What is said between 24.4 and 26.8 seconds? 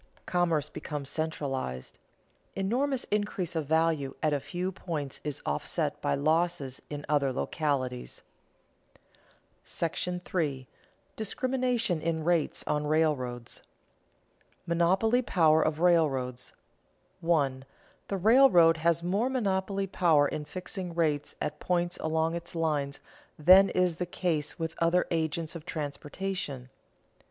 with other agents of transportation.